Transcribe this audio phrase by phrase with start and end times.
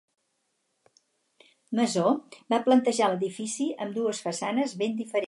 [1.79, 2.05] Masó
[2.53, 5.17] va plantejar l'edifici amb dues façanes ben diferents.